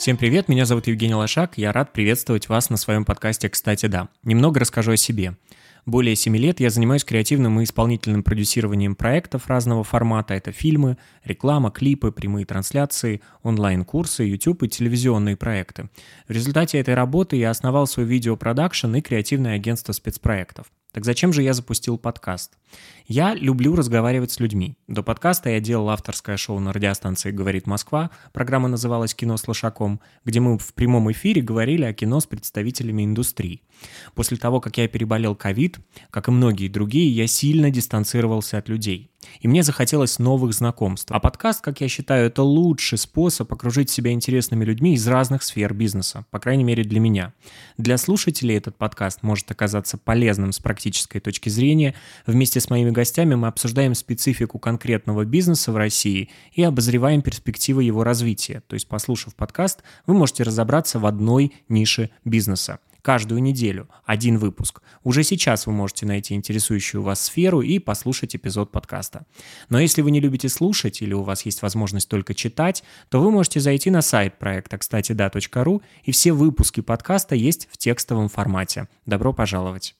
[0.00, 4.08] Всем привет, меня зовут Евгений Лошак, я рад приветствовать вас на своем подкасте «Кстати, да».
[4.24, 5.36] Немного расскажу о себе.
[5.84, 10.32] Более 7 лет я занимаюсь креативным и исполнительным продюсированием проектов разного формата.
[10.32, 15.90] Это фильмы, реклама, клипы, прямые трансляции, онлайн-курсы, YouTube и телевизионные проекты.
[16.26, 20.72] В результате этой работы я основал свой видеопродакшн и креативное агентство спецпроектов.
[20.92, 22.58] Так зачем же я запустил подкаст?
[23.06, 24.76] Я люблю разговаривать с людьми.
[24.88, 28.10] До подкаста я делал авторское шоу на радиостанции «Говорит Москва».
[28.32, 33.04] Программа называлась «Кино с Лошаком», где мы в прямом эфире говорили о кино с представителями
[33.04, 33.62] индустрии.
[34.14, 35.78] После того, как я переболел ковид,
[36.10, 39.10] как и многие другие, я сильно дистанцировался от людей.
[39.40, 41.10] И мне захотелось новых знакомств.
[41.12, 45.74] А подкаст, как я считаю, это лучший способ окружить себя интересными людьми из разных сфер
[45.74, 47.34] бизнеса, по крайней мере для меня.
[47.76, 51.94] Для слушателей этот подкаст может оказаться полезным с практической точки зрения.
[52.26, 58.02] Вместе с моими гостями мы обсуждаем специфику конкретного бизнеса в России и обозреваем перспективы его
[58.02, 58.62] развития.
[58.66, 64.82] То есть, послушав подкаст, вы можете разобраться в одной нише бизнеса каждую неделю, один выпуск.
[65.04, 69.26] Уже сейчас вы можете найти интересующую вас сферу и послушать эпизод подкаста.
[69.68, 73.30] Но если вы не любите слушать или у вас есть возможность только читать, то вы
[73.30, 78.88] можете зайти на сайт проекта кстати да.ру и все выпуски подкаста есть в текстовом формате.
[79.06, 79.94] Добро пожаловать!